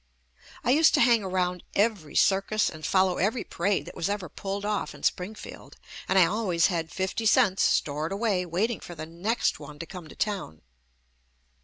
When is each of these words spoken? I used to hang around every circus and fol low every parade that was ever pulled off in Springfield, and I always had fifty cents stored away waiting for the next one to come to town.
I 0.63 0.71
used 0.71 0.95
to 0.95 0.99
hang 0.99 1.21
around 1.23 1.61
every 1.75 2.15
circus 2.15 2.71
and 2.71 2.83
fol 2.83 3.05
low 3.05 3.17
every 3.17 3.43
parade 3.43 3.85
that 3.85 3.95
was 3.95 4.09
ever 4.09 4.29
pulled 4.29 4.65
off 4.65 4.95
in 4.95 5.03
Springfield, 5.03 5.75
and 6.09 6.17
I 6.17 6.25
always 6.25 6.73
had 6.73 6.89
fifty 6.91 7.27
cents 7.27 7.61
stored 7.61 8.11
away 8.11 8.43
waiting 8.47 8.79
for 8.79 8.95
the 8.95 9.05
next 9.05 9.59
one 9.59 9.77
to 9.77 9.85
come 9.85 10.07
to 10.07 10.15
town. 10.15 10.63